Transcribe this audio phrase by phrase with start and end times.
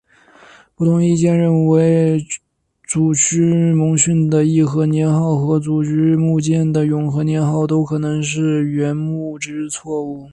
[0.73, 2.19] 不同意见认为
[2.89, 10.27] 沮渠蒙逊的义和年号和沮渠牧犍的永和年号都可能是缘禾之错误。